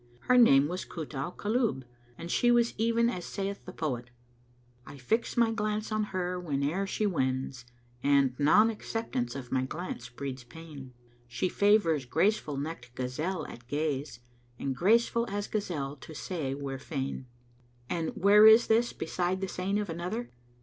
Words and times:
Her 0.21 0.35
name 0.35 0.67
was 0.67 0.83
Kút 0.83 1.13
al 1.13 1.31
Kulúb 1.31 1.81
[FN#216] 1.83 1.85
and 2.17 2.31
she 2.31 2.49
was 2.49 2.73
even 2.79 3.07
as 3.07 3.23
saith 3.23 3.63
the 3.65 3.71
poet, 3.71 4.09
"I 4.83 4.97
fix 4.97 5.37
my 5.37 5.51
glance 5.51 5.91
on 5.91 6.05
her, 6.05 6.39
whene'er 6.41 6.87
she 6.87 7.05
wends; 7.05 7.65
* 7.83 8.03
And 8.03 8.33
non 8.39 8.71
acceptance 8.71 9.35
of 9.35 9.51
my 9.51 9.63
glance 9.63 10.09
breeds 10.09 10.43
pain: 10.43 10.95
She 11.27 11.49
favours 11.49 12.05
graceful 12.05 12.57
necked 12.57 12.95
gazelle 12.95 13.45
at 13.45 13.67
gaze; 13.67 14.21
* 14.39 14.57
And 14.59 14.75
'Graceful 14.75 15.27
as 15.29 15.47
gazelle' 15.47 15.97
to 15.97 16.15
say 16.15 16.55
we're 16.55 16.79
fain." 16.79 17.27
And 17.87 18.09
where 18.15 18.47
is 18.47 18.65
this 18.65 18.91
[FN#217] 18.93 18.97
beside 18.97 19.41
the 19.41 19.47
saying 19.47 19.77
of 19.79 19.87
another? 19.91 20.31